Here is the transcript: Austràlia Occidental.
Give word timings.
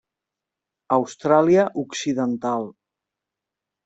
Austràlia 0.95 1.65
Occidental. 1.81 2.65